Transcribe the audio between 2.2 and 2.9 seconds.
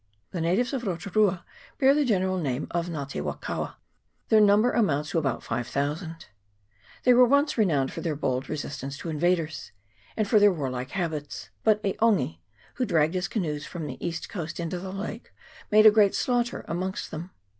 name of